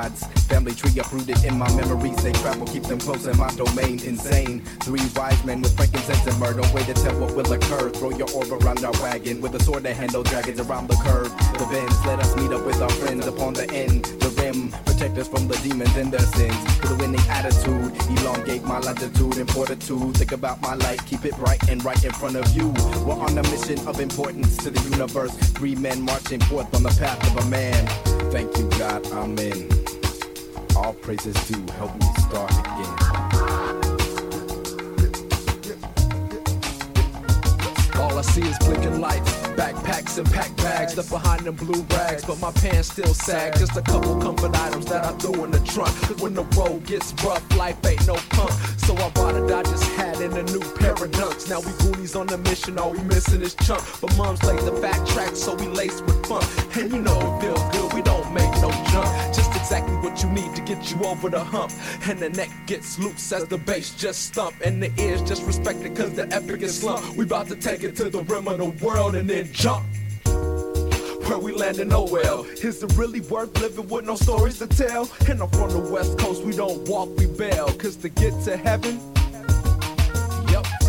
Odds. 0.04 0.24
Family 0.48 0.74
tree 0.74 0.98
uprooted 1.00 1.44
in 1.44 1.58
my 1.58 1.72
memories. 1.76 2.22
They 2.24 2.32
travel, 2.34 2.66
keep 2.68 2.84
them 2.84 3.00
close 3.00 3.26
in 3.26 3.38
my 3.38 3.50
domain. 3.56 4.02
Insane. 4.04 4.62
Three 4.82 5.02
wise 5.16 5.44
men 5.46 5.62
with 5.62 5.76
frankincense 5.76 6.26
and 6.28 6.40
myrrh. 6.40 6.62
Wait 6.74 6.86
to 6.86 6.94
tell 6.94 7.20
what 7.20 7.36
will 7.36 7.52
occur. 7.52 7.90
Throw 7.90 8.12
your 8.12 8.30
orb 8.32 8.52
around 8.52 8.84
our 8.84 8.94
wagon 9.02 9.42
with 9.42 9.56
a 9.56 9.64
sword 9.64 9.84
that 9.84 9.96
handle 9.96 10.24
dragons 10.24 10.60
around 10.60 10.90
the 10.90 10.96
curve. 10.96 11.32
The 11.60 11.68
bends. 11.72 12.06
Let 12.06 12.20
us 12.20 12.36
meet 12.36 12.52
up 12.52 12.66
with 12.66 12.82
our 12.82 12.90
friends 12.90 13.26
upon 13.28 13.54
the 13.54 13.70
end. 13.72 14.06
The 14.06 14.30
rim. 14.42 14.72
Protect 14.86 15.18
us 15.18 15.28
from 15.28 15.48
the 15.48 15.58
demons 15.58 15.96
and 15.96 16.12
their 16.12 16.28
sins. 16.38 16.58
With 16.82 16.92
a 16.92 16.96
winning 16.96 17.26
attitude. 17.30 17.92
Elongate 18.18 18.64
my 18.64 18.80
longitude 18.80 19.38
and 19.38 19.50
fortitude. 19.50 20.18
Think 20.18 20.32
about 20.32 20.62
my 20.62 20.76
life. 20.76 21.06
Keep 21.08 21.26
it 21.26 21.36
bright 21.38 21.70
and 21.70 21.84
right 21.84 22.04
in 22.04 22.12
front 22.12 22.36
of 22.36 22.48
you. 22.56 22.70
We're 23.06 23.20
on 23.20 23.38
a 23.38 23.44
mission 23.44 23.80
of 23.88 24.00
importance 24.00 24.58
to 24.58 24.70
the 24.70 24.82
universe. 24.90 25.34
Three 25.58 25.76
men 25.76 26.02
marching 26.02 26.42
forth 26.42 26.74
on 26.76 26.84
the 26.84 26.96
path 27.00 27.20
of 27.30 27.46
a 27.46 27.50
man. 27.50 27.88
Thank 28.32 28.58
you, 28.58 28.68
God. 28.80 29.06
Amen. 29.12 29.73
All 30.84 30.92
praises 30.96 31.34
due. 31.48 31.66
Help 31.78 31.96
me 31.96 32.06
start 32.28 32.52
again. 32.52 32.94
All 37.96 38.18
I 38.18 38.22
see 38.22 38.42
is 38.42 38.58
blinking 38.60 39.00
lights, 39.00 39.32
backpacks 39.56 40.18
and 40.18 40.30
pack 40.30 40.54
bags 40.58 40.98
left 40.98 41.10
behind 41.10 41.46
them 41.46 41.56
blue 41.56 41.84
rags. 41.96 42.26
But 42.26 42.42
my 42.42 42.52
pants 42.52 42.92
still 42.92 43.14
sag. 43.14 43.58
Just 43.58 43.78
a 43.78 43.82
couple 43.82 44.20
comfort 44.22 44.54
items 44.60 44.86
that 44.88 45.06
I 45.06 45.14
throw 45.14 45.46
in 45.46 45.52
the 45.52 45.62
trunk. 45.62 45.94
When 46.20 46.34
the 46.34 46.44
road 46.58 46.86
gets 46.86 47.14
rough, 47.24 47.44
life 47.56 47.78
ain't 47.86 48.06
no 48.06 48.16
punk. 48.32 48.52
So 48.78 48.94
I 48.98 49.10
bought 49.12 49.36
a 49.36 49.48
Dodgers 49.48 49.84
hat 49.96 50.20
and 50.20 50.34
a 50.34 50.44
new 50.44 50.60
pair 50.76 50.92
of 50.92 51.12
dunks. 51.12 51.50
Now 51.50 51.62
we 51.62 51.72
goonies 51.80 52.18
on 52.18 52.28
the 52.28 52.40
mission, 52.40 52.78
all 52.78 52.92
we 52.92 53.02
missing 53.04 53.42
is 53.42 53.56
chunk. 53.56 53.82
But 54.02 54.18
mom's 54.18 54.44
laid 54.44 54.60
the 54.60 54.74
fat 54.82 55.08
track, 55.08 55.38
so 55.38 55.56
we 55.56 55.68
laced 55.68 56.04
with 56.04 56.26
fun. 56.26 56.44
And 56.78 56.92
you 56.92 57.00
know 57.00 57.18
it 57.18 57.42
feels 57.42 57.64
good, 57.72 57.94
we 57.94 58.02
don't 58.02 58.34
make 58.34 58.52
no 58.62 58.70
junk. 58.92 59.08
Just 59.34 59.53
exactly 59.74 59.98
what 60.08 60.22
you 60.22 60.30
need 60.30 60.56
to 60.56 60.62
get 60.62 60.92
you 60.92 61.04
over 61.04 61.30
the 61.30 61.44
hump. 61.44 61.72
And 62.08 62.20
the 62.20 62.30
neck 62.30 62.52
gets 62.68 63.00
loose 63.00 63.32
as 63.32 63.46
the 63.46 63.58
bass 63.58 63.96
just 63.96 64.28
stump. 64.28 64.54
And 64.64 64.84
the 64.84 64.92
ears 65.02 65.24
just 65.24 65.44
respect 65.48 65.82
it 65.82 65.96
cause 65.96 66.14
the 66.14 66.32
epic 66.32 66.62
is 66.62 66.80
slump. 66.80 67.16
We 67.16 67.26
about 67.26 67.48
to 67.48 67.56
take 67.56 67.84
it 67.84 67.96
to 67.96 68.10
the 68.10 68.22
rim 68.24 68.48
of 68.48 68.60
the 68.60 68.86
world 68.86 69.16
and 69.16 69.28
then 69.28 69.52
jump. 69.52 69.84
Where 71.28 71.40
we 71.40 71.54
landing 71.54 71.88
nowhere. 71.88 72.46
Is 72.62 72.84
it 72.84 72.94
really 72.96 73.22
worth 73.22 73.60
living 73.60 73.88
with 73.88 74.06
no 74.06 74.16
stories 74.16 74.60
to 74.60 74.68
tell? 74.68 75.10
And 75.28 75.42
I'm 75.42 75.50
from 75.50 75.72
the 75.72 75.80
west 75.80 76.20
coast, 76.20 76.44
we 76.44 76.56
don't 76.56 76.88
walk, 76.88 77.10
we 77.18 77.26
bail. 77.26 77.68
Cause 77.74 77.96
to 77.98 78.10
get 78.10 78.40
to 78.44 78.58
heaven. 78.58 79.13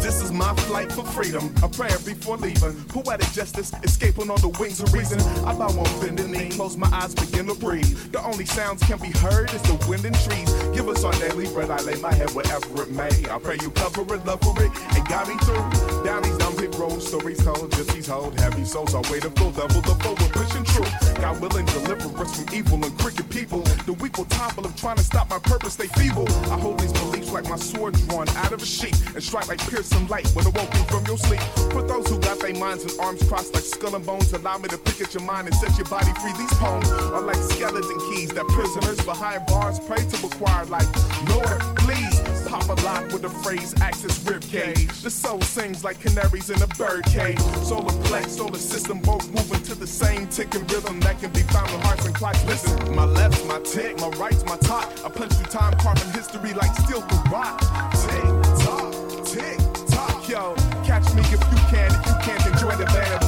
This 0.05 0.21
is 0.21 0.31
my 0.33 0.55
flight 0.69 0.93
for 0.93 1.03
freedom, 1.03 1.51
a 1.63 1.69
prayer 1.69 1.99
before 2.05 2.37
leaving. 2.37 2.75
Poetic 2.89 3.33
justice, 3.33 3.73
escaping 3.83 4.29
on 4.29 4.39
the 4.43 4.49
wings 4.61 4.79
of 4.81 4.93
reason. 4.93 5.19
I 5.49 5.57
bow 5.57 5.69
on 5.69 5.89
bending 5.99 6.31
knee, 6.31 6.51
close 6.51 6.77
my 6.77 6.89
eyes, 6.93 7.15
begin 7.15 7.47
to 7.47 7.55
breathe. 7.55 8.13
The 8.13 8.23
only 8.23 8.45
sounds 8.45 8.83
can 8.83 8.99
be 8.99 9.09
heard 9.17 9.49
is 9.55 9.63
the 9.63 9.83
wind 9.89 10.05
and 10.05 10.15
trees. 10.21 10.53
Give 10.77 10.91
us 10.91 11.05
our 11.05 11.13
daily 11.13 11.49
bread, 11.55 11.71
I 11.71 11.81
lay 11.81 11.97
my 12.03 12.13
head 12.13 12.31
wherever 12.33 12.83
it 12.83 12.91
may. 12.91 13.17
I 13.31 13.39
pray 13.39 13.57
you 13.63 13.71
cover 13.71 14.03
it, 14.15 14.27
love 14.27 14.43
for 14.43 14.53
it, 14.63 14.71
and 14.93 15.09
guide 15.09 15.27
me 15.27 15.39
through. 15.39 16.05
Down 16.05 16.23
these 16.23 16.37
dumb 16.37 16.55
pit 16.55 16.75
roads, 16.75 17.07
stories 17.07 17.43
told, 17.43 17.71
gypsies 17.71 18.07
hold, 18.07 18.39
heavy 18.39 18.67
souls, 18.67 18.95
our 18.95 19.01
way 19.11 19.21
to 19.21 19.31
full 19.31 19.53
double 19.53 19.81
the 19.81 19.97
foe, 20.05 20.17
we're 20.21 20.37
pushing 20.37 20.65
truth. 20.65 20.93
God 21.17 21.41
willing, 21.41 21.65
deliver 21.65 22.13
us 22.21 22.37
from 22.37 22.55
evil 22.55 22.77
and 22.85 22.93
crooked 22.99 23.31
people. 23.31 23.61
The 23.89 23.95
weak 23.95 24.19
will 24.19 24.27
topple 24.27 24.67
I'm 24.67 24.75
trying 24.75 24.97
to 24.97 25.03
stop 25.03 25.31
my 25.31 25.39
purpose, 25.39 25.73
stay 25.73 25.87
feeble. 25.97 26.29
I 26.53 26.61
hold 26.61 26.79
these 26.79 26.93
beliefs 26.93 27.24
like 27.35 27.49
my 27.49 27.57
sword 27.57 27.95
drawn 28.07 28.28
out 28.28 28.53
of 28.53 28.62
a 28.62 28.66
sheath 28.66 29.14
and 29.14 29.22
strike 29.22 29.49
like 29.49 29.59
piercing 29.68 30.07
light 30.07 30.26
when 30.28 30.47
awoken 30.47 30.85
from 30.85 31.05
your 31.07 31.18
sleep. 31.18 31.41
For 31.72 31.82
those 31.82 32.09
who 32.09 32.18
got 32.20 32.39
their 32.39 32.55
minds 32.55 32.85
and 32.85 32.93
arms 33.01 33.28
crossed 33.28 33.53
like 33.53 33.64
skull 33.64 33.95
and 33.97 34.07
bones, 34.07 34.32
allow 34.32 34.57
me 34.59 34.68
to 34.68 34.78
pick 34.78 35.01
at 35.01 35.12
your 35.12 35.24
mind 35.24 35.49
and 35.49 35.57
set 35.57 35.76
your 35.76 35.87
body 35.87 36.12
free. 36.22 36.32
These 36.39 36.55
poems 36.55 36.89
are 36.91 37.20
like 37.20 37.37
skeleton 37.37 37.99
keys 38.09 38.30
that 38.30 38.47
prisoners 38.49 39.05
behind 39.05 39.45
bars 39.47 39.80
pray 39.80 39.99
to 39.99 40.26
acquire. 40.26 40.64
Like, 40.66 40.87
Lord, 41.28 41.61
please 41.76 42.14
pop 42.55 42.79
a 42.79 42.83
lock 42.83 43.13
with 43.13 43.23
the 43.23 43.29
phrase 43.29 43.75
access 43.81 44.25
rib 44.25 44.41
cage. 44.43 44.87
The 45.03 45.11
soul 45.11 45.41
sings 45.41 45.83
like 45.83 45.99
canaries 45.99 46.51
in 46.51 46.63
a 46.63 46.67
bird 46.79 47.05
cage. 47.07 47.41
Solar 47.65 47.97
plex, 48.07 48.29
solar 48.29 48.59
system, 48.59 49.01
both 49.01 49.29
moving 49.31 49.63
to 49.65 49.75
the 49.75 49.87
same 49.87 50.29
ticking 50.29 50.65
rhythm 50.69 51.01
that 51.01 51.19
can 51.19 51.33
be 51.33 51.43
found 51.55 51.71
in 51.71 51.81
hearts 51.81 52.07
and 52.07 52.15
clocks. 52.15 52.45
Listen, 52.45 52.95
my 52.95 53.07
left's 53.07 53.45
my 53.47 53.59
tick, 53.61 53.99
my 53.99 54.09
right's 54.23 54.45
my 54.45 54.57
top. 54.59 54.85
I 55.05 55.09
punch 55.09 55.33
through 55.33 55.47
time, 55.47 55.75
carving 55.79 56.11
history 56.13 56.55
like 56.55 56.73
steel 56.77 57.01
through 57.01 57.33
rock. 57.33 57.59
Tick 58.05 58.25
tock, 58.63 59.25
tick 59.27 59.59
tock, 59.89 60.29
yo. 60.29 60.55
Catch 60.85 61.13
me 61.15 61.23
if 61.23 61.33
you 61.33 61.61
can, 61.73 61.91
if 61.91 62.07
you 62.07 62.15
can't 62.23 62.47
enjoy 62.47 62.77
the 62.77 62.87
band 62.87 63.24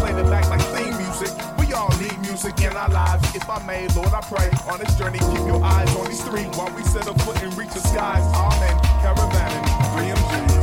again 2.47 2.77
our 2.77 2.89
lives. 2.89 3.35
If 3.35 3.49
I 3.49 3.63
may, 3.67 3.89
Lord, 3.89 4.13
I 4.13 4.21
pray 4.21 4.51
on 4.71 4.79
this 4.79 4.95
journey, 4.97 5.19
keep 5.19 5.47
your 5.47 5.63
eyes 5.63 5.95
on 5.97 6.07
these 6.07 6.23
three 6.23 6.45
while 6.57 6.75
we 6.75 6.83
set 6.85 7.07
a 7.09 7.15
foot 7.25 7.43
and 7.43 7.57
reach 7.57 7.71
the 7.71 7.81
skies. 7.81 8.25
Amen. 8.35 8.77
Caravanning, 9.03 9.67
3MGs. 9.95 10.56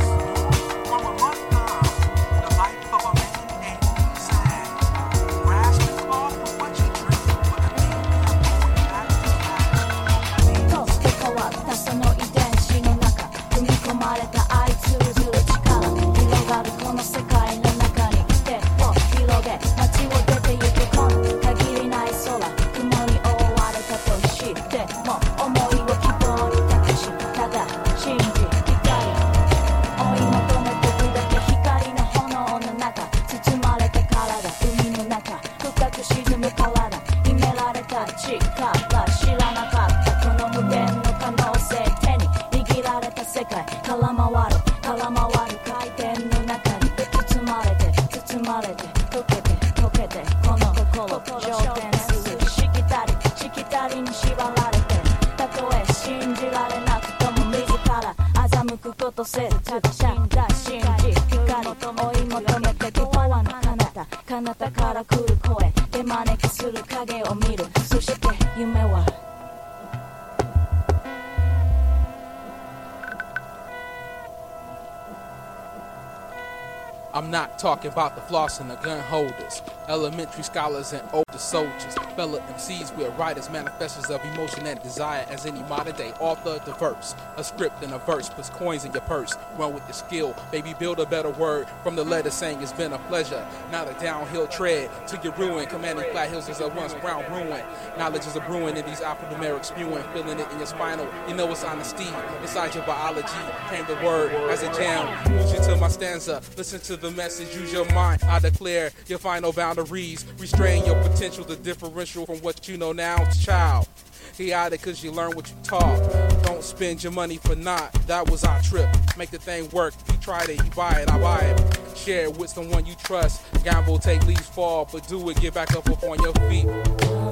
Talking 77.64 77.90
about 77.90 78.14
the 78.14 78.20
floss 78.20 78.60
and 78.60 78.70
the 78.70 78.74
gun 78.74 79.00
holders, 79.00 79.62
elementary 79.88 80.42
scholars 80.42 80.92
and 80.92 81.02
older 81.14 81.38
soldiers, 81.38 81.96
fellow 82.16 82.38
MCs 82.40 82.96
with 82.96 83.16
writers, 83.18 83.48
manifestors 83.48 84.10
of 84.10 84.24
emotion 84.32 84.66
and 84.66 84.80
desire 84.82 85.26
as 85.28 85.46
any 85.46 85.62
modern 85.64 85.94
day 85.96 86.12
author 86.20 86.50
of 86.50 86.64
the 86.64 86.72
verse. 86.74 87.14
A 87.36 87.44
script 87.44 87.82
and 87.82 87.92
a 87.92 87.98
verse 87.98 88.28
puts 88.28 88.50
coins 88.50 88.84
in 88.84 88.92
your 88.92 89.02
purse. 89.02 89.36
Run 89.58 89.74
with 89.74 89.86
the 89.86 89.92
skill, 89.92 90.34
baby, 90.50 90.74
build 90.78 91.00
a 91.00 91.06
better 91.06 91.30
word 91.30 91.66
from 91.82 91.96
the 91.96 92.04
letter 92.04 92.30
saying 92.30 92.62
it's 92.62 92.72
been 92.72 92.92
a 92.92 92.98
pleasure. 93.10 93.46
Not 93.70 93.88
a 93.88 93.94
downhill 94.00 94.46
tread 94.46 94.90
to 95.08 95.20
your 95.22 95.32
ruin. 95.34 95.66
Commanding 95.66 96.10
flat 96.12 96.30
hills 96.30 96.48
is 96.48 96.60
a 96.60 96.68
once 96.68 96.94
brown 96.94 97.24
ruin. 97.32 97.64
Knowledge 97.98 98.26
is 98.26 98.36
a 98.36 98.40
brewing 98.40 98.76
in 98.76 98.84
these 98.86 99.00
alphanumeric 99.00 99.64
spewing, 99.64 100.02
feeling 100.12 100.38
it 100.38 100.50
in 100.52 100.58
your 100.58 100.66
spinal. 100.66 101.08
You 101.28 101.34
know 101.34 101.50
it's 101.50 101.64
honesty. 101.64 102.06
Inside 102.42 102.74
your 102.74 102.84
biology 102.84 103.28
came 103.70 103.86
the 103.86 103.94
word 104.04 104.32
as 104.50 104.62
a 104.62 104.72
jam. 104.74 105.06
Use 105.40 105.52
it 105.52 105.62
to 105.64 105.76
my 105.76 105.88
stanza. 105.88 106.40
Listen 106.56 106.80
to 106.80 106.96
the 106.96 107.10
message, 107.12 107.54
use 107.56 107.72
your 107.72 107.90
mind. 107.92 108.22
I 108.24 108.38
declare 108.38 108.90
your 109.06 109.18
final 109.18 109.52
boundaries. 109.52 110.24
Restrain 110.38 110.84
your 110.84 111.00
potential, 111.02 111.44
the 111.44 111.56
differential 112.04 112.26
from 112.26 112.44
what 112.44 112.68
you 112.68 112.76
know 112.76 112.92
now, 112.92 113.24
child. 113.30 113.88
He 114.36 114.52
out 114.52 114.72
it 114.72 114.82
cause 114.82 115.02
you 115.02 115.10
learn 115.12 115.32
what 115.32 115.48
you 115.48 115.54
taught. 115.62 116.42
Don't 116.42 116.62
spend 116.62 117.02
your 117.02 117.12
money 117.12 117.36
for 117.38 117.54
naught. 117.54 117.92
That 118.06 118.28
was 118.28 118.44
our 118.44 118.60
trip. 118.62 118.88
Make 119.16 119.30
the 119.30 119.38
thing 119.38 119.68
work. 119.70 119.94
You 120.10 120.18
tried 120.18 120.48
it, 120.48 120.62
you 120.62 120.70
buy 120.72 121.00
it, 121.00 121.10
I 121.10 121.18
buy 121.18 121.40
it. 121.40 121.96
Share 121.96 122.24
it 122.24 122.36
with 122.36 122.50
someone 122.50 122.84
you 122.84 122.94
trust. 123.04 123.42
Gamble, 123.62 123.98
take 123.98 124.26
leaps, 124.26 124.48
fall, 124.48 124.88
but 124.92 125.06
do 125.08 125.30
it. 125.30 125.40
Get 125.40 125.54
back 125.54 125.74
up, 125.74 125.88
up 125.88 126.02
on 126.02 126.20
your 126.22 126.34
feet. 126.50 127.23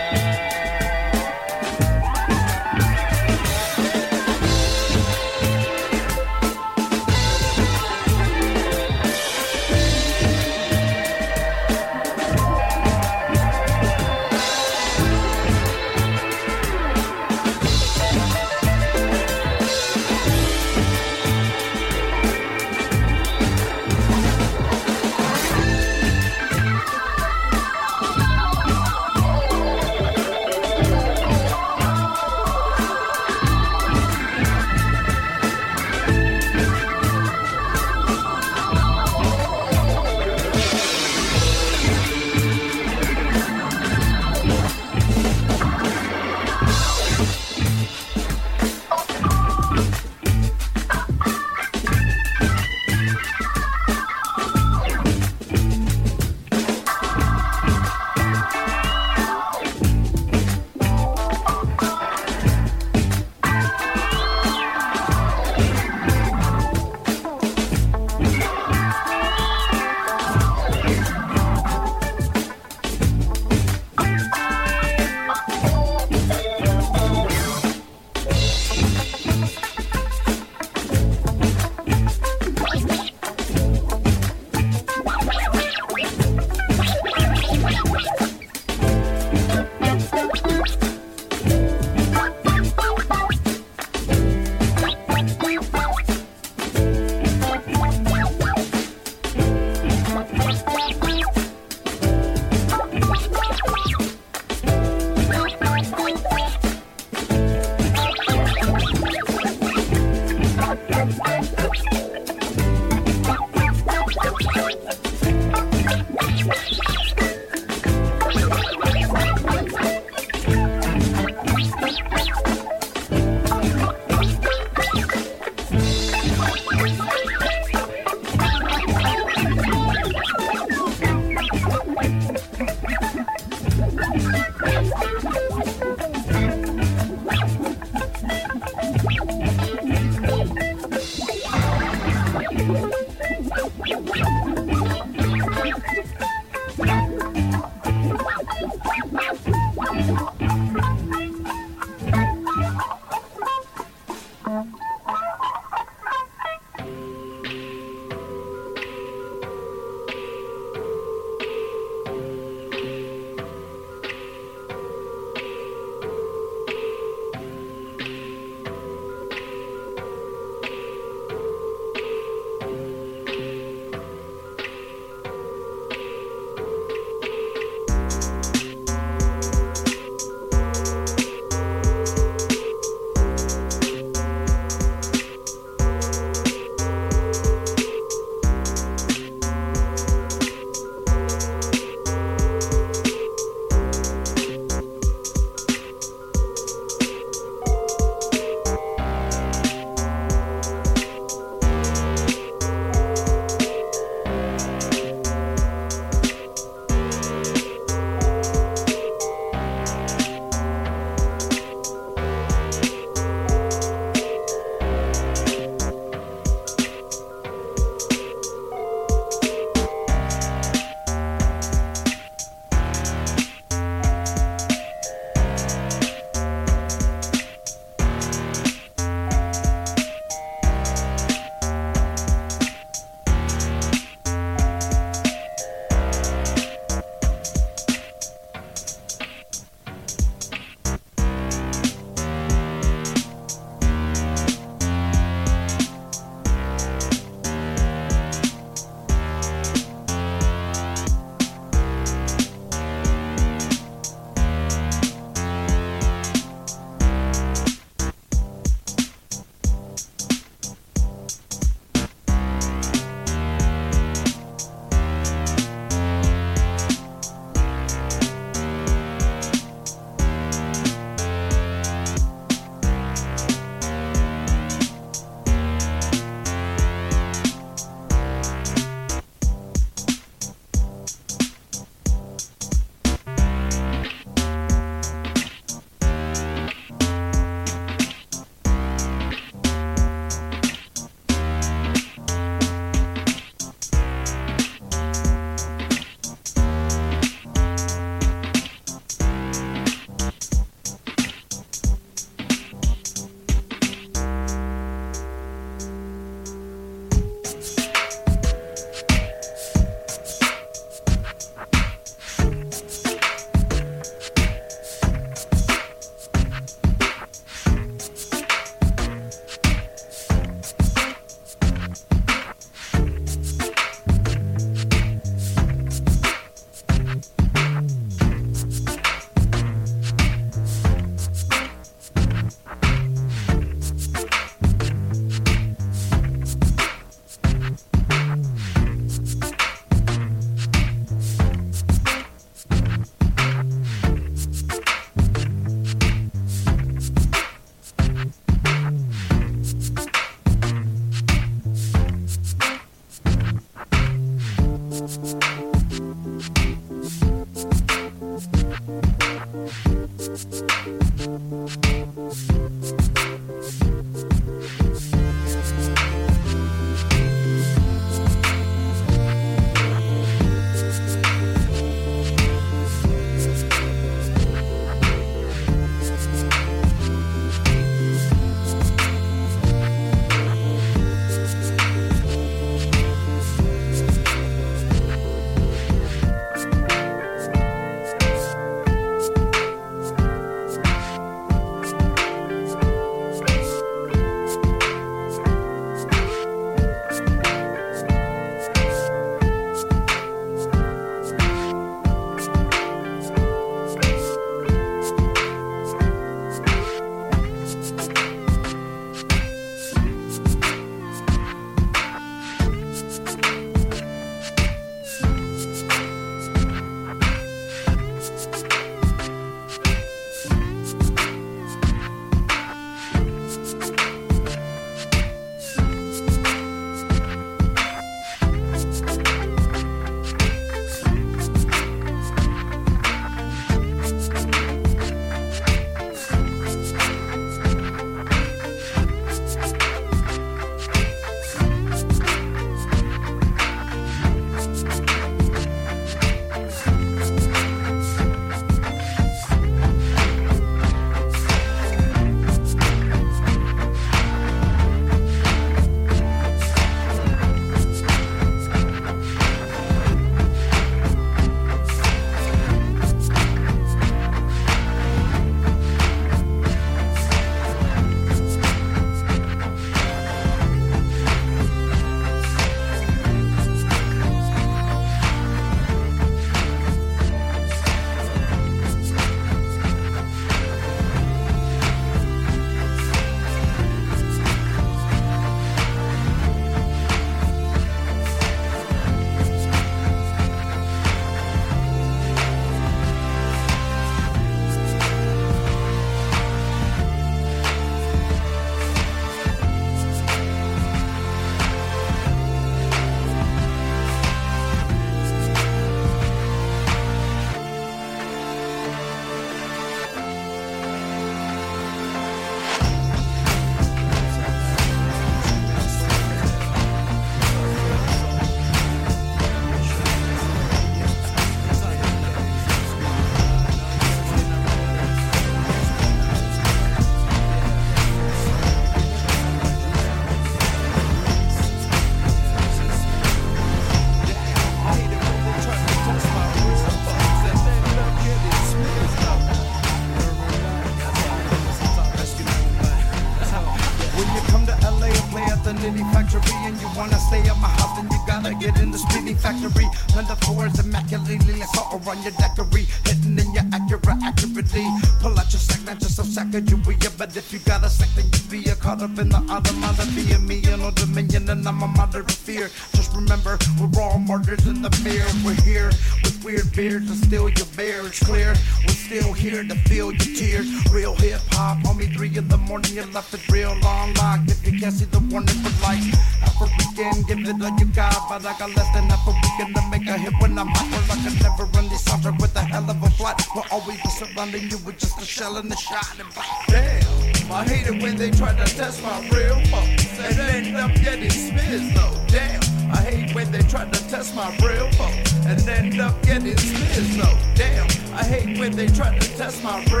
Surrounding 584.61 584.79
you 584.79 584.85
with 584.85 584.97
just 584.97 585.21
a 585.21 585.25
shell 585.25 585.57
and 585.57 585.71
a 585.71 585.75
shot. 585.75 586.19
And 586.19 586.29
damn, 586.67 587.51
I 587.51 587.63
hate 587.63 587.87
it 587.87 588.01
when 588.01 588.15
they 588.15 588.31
try 588.31 588.53
to 588.53 588.75
test 588.75 589.01
my 589.03 589.19
real 589.29 589.59
folks 589.67 590.19
and 590.19 590.39
end 590.39 590.75
up 590.77 590.93
getting 590.95 591.29
smears 591.29 591.93
though. 591.93 592.25
Damn. 592.27 592.61
I 592.91 592.97
hate 592.97 593.33
when 593.33 593.49
they 593.51 593.61
try 593.61 593.85
to 593.85 594.09
test 594.09 594.35
my 594.35 594.49
real 594.57 594.91
folks 594.93 595.33
and 595.45 595.69
end 595.69 596.01
up 596.01 596.21
getting 596.23 596.57
smears 596.57 597.17
though. 597.17 597.37
Damn, 597.55 597.87
I 598.13 598.23
hate 598.23 598.59
when 598.59 598.73
they 598.73 598.87
try 598.87 599.17
to 599.17 599.37
test 599.37 599.63
my 599.63 599.79
real 599.85 600.00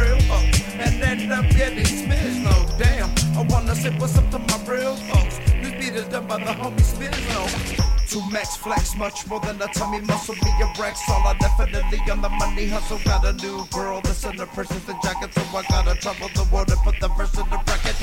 Two 8.51 8.63
flex, 8.63 8.95
much 8.95 9.27
more 9.27 9.39
than 9.39 9.61
a 9.61 9.67
tummy 9.67 10.01
muscle, 10.01 10.35
be 10.35 10.49
a 10.61 10.67
Rex. 10.79 10.99
All 11.09 11.27
I 11.27 11.33
definitely 11.39 11.99
on 12.11 12.21
the 12.21 12.29
money 12.29 12.67
hustle. 12.67 12.99
Got 13.05 13.25
a 13.25 13.33
new 13.33 13.65
girl 13.71 14.01
that's 14.01 14.23
in 14.25 14.35
the 14.35 14.45
purses 14.45 14.87
and 14.89 15.01
jacket, 15.01 15.33
so 15.33 15.41
I 15.55 15.63
gotta 15.69 15.95
trouble 15.99 16.29
the 16.35 16.43
world 16.51 16.69
and 16.69 16.79
put 16.79 16.99
the 16.99 17.07
verse 17.09 17.33
in 17.35 17.47
the 17.49 17.59
bracket. 17.65 17.95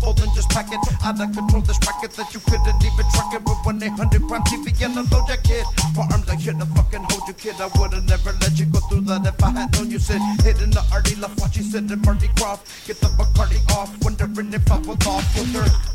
Bolt 0.00 0.20
and 0.20 0.34
just 0.34 0.50
pack 0.50 0.66
it. 0.72 0.80
Out 1.04 1.20
of 1.20 1.32
control, 1.32 1.62
this 1.62 1.78
bracket 1.78 2.10
that 2.12 2.34
you 2.34 2.40
couldn't 2.40 2.82
even 2.82 3.06
track 3.14 3.34
it 3.34 3.42
with 3.46 3.58
100 3.62 4.28
prime 4.28 4.42
TV 4.42 4.74
and 4.82 4.98
a 4.98 5.02
low 5.14 5.22
jacket. 5.26 5.64
My 5.94 6.08
arms 6.10 6.28
are 6.28 6.36
here 6.36 6.54
to 6.54 6.66
fucking 6.66 7.04
hold 7.08 7.28
you, 7.28 7.34
kid. 7.34 7.54
I 7.60 7.70
would've 7.78 8.04
never 8.04 8.32
let 8.42 8.58
you 8.58 8.66
go 8.66 8.80
through 8.90 9.02
that 9.12 9.26
if 9.26 9.42
I 9.44 9.50
had 9.50 9.72
known 9.74 9.90
you 9.90 9.98
said 9.98 10.20
hitting 10.42 10.70
the 10.70 10.82
Artie 10.90 11.14
left 11.16 11.38
watching 11.40 11.62
Sid 11.62 11.90
and 11.90 12.02
Marty 12.04 12.28
Krofft. 12.34 12.66
Get 12.86 12.98
the 12.98 13.06
Bacardi 13.14 13.62
off, 13.78 13.94
wondering 14.02 14.52
if 14.52 14.66
I 14.70 14.78
was 14.78 14.98
off 15.06 15.26
with 15.38 15.54
her. 15.54 15.91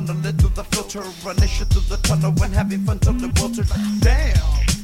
Funnel 0.00 0.24
it 0.24 0.40
through 0.40 0.48
the 0.54 0.64
filter, 0.64 1.02
running 1.26 1.46
shit 1.46 1.68
through 1.68 1.82
the 1.82 1.98
tunnel 1.98 2.32
and 2.42 2.54
having 2.54 2.80
fun 2.86 2.98
till 3.00 3.12
the 3.12 3.28
filter. 3.36 3.64
Damn, 4.00 4.34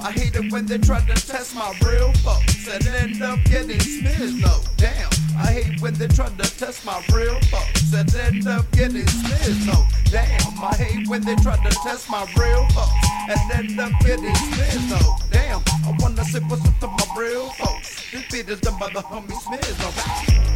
I 0.05 0.12
hate 0.12 0.37
it 0.37 0.53
when 0.53 0.67
they 0.67 0.77
try 0.77 1.01
to 1.01 1.14
test 1.14 1.55
my 1.55 1.73
real 1.81 2.12
folks 2.21 2.69
and 2.69 2.87
end 2.89 3.23
up 3.23 3.39
getting 3.45 3.81
smears. 3.81 4.35
No, 4.39 4.61
damn, 4.77 5.09
I 5.39 5.53
hate 5.53 5.81
when 5.81 5.95
they 5.95 6.07
try 6.09 6.29
to 6.29 6.59
test 6.59 6.85
my 6.85 7.03
real 7.14 7.41
folks 7.49 7.95
and 7.95 8.14
end 8.14 8.47
up 8.47 8.71
getting 8.73 9.07
smears. 9.07 9.67
No, 9.67 9.87
damn, 10.12 10.53
I 10.61 10.77
hate 10.77 11.09
when 11.09 11.23
they 11.23 11.37
try 11.37 11.57
to 11.57 11.71
test 11.81 12.11
my 12.11 12.29
real 12.37 12.69
folks 12.77 13.09
and 13.33 13.41
end 13.57 13.81
up 13.81 13.99
getting 14.01 14.35
smears. 14.35 14.91
No, 14.91 15.01
damn, 15.33 15.62
I 15.87 15.97
wanna 16.01 16.25
say 16.25 16.41
what's 16.41 16.67
up 16.69 16.79
to 16.81 16.89
my 16.89 17.07
real 17.17 17.49
folks. 17.57 18.12
This 18.12 18.35
is 18.35 18.61
done 18.61 18.79
by 18.79 18.91
the 18.91 19.01
homie 19.01 19.33
Smiz, 19.33 19.81
alright. 19.81 20.55